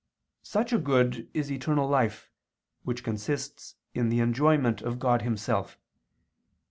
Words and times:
Such 0.41 0.73
a 0.73 0.79
good 0.79 1.29
is 1.31 1.51
eternal 1.51 1.87
life, 1.87 2.31
which 2.81 3.03
consists 3.03 3.75
in 3.93 4.09
the 4.09 4.19
enjoyment 4.19 4.81
of 4.81 4.97
God 4.97 5.21
Himself. 5.21 5.77